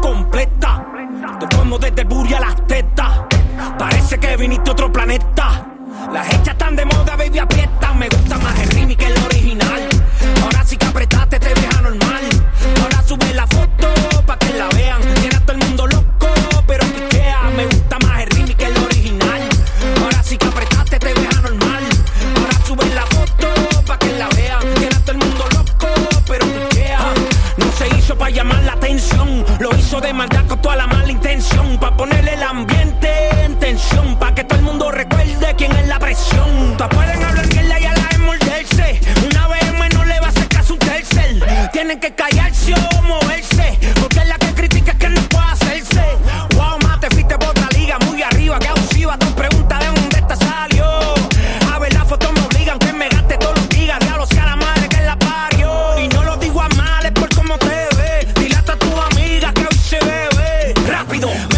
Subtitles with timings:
[0.00, 0.84] completa.
[1.38, 3.22] Te como desde el burro a las tetas.
[3.78, 5.66] Parece que viniste a otro planeta.
[6.12, 7.92] Las hechas están de moda, baby, aprieta.
[7.94, 9.88] Me gusta más el remix que el original.
[10.42, 11.71] Ahora sí que apretaste, te ves
[30.00, 31.78] de maldad con toda la mala intención.
[31.78, 33.08] Pa' ponerle el ambiente
[33.44, 34.16] en tensión.
[34.18, 36.76] Pa' que todo el mundo recuerde quién es la presión.
[36.78, 39.00] Todas pueden hablar bien y a la vez morderse.
[39.30, 41.70] Una vez menos le va a hacer caso un tercer.
[41.72, 42.51] Tienen que callar
[61.22, 61.51] sonido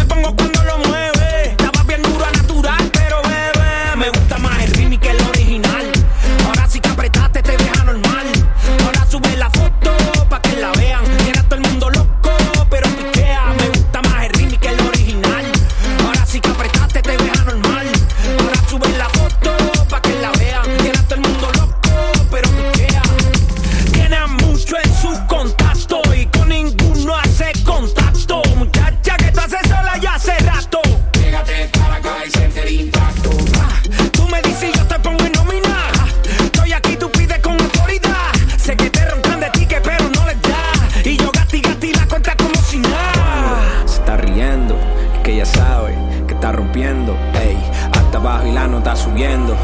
[47.13, 47.57] ey,
[47.91, 49.55] hasta abajo y la nota subiendo.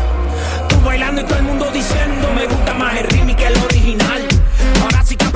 [0.68, 4.28] Tú bailando y todo el mundo diciendo, me gusta más el remix que el original.
[4.84, 5.31] Ahora sí que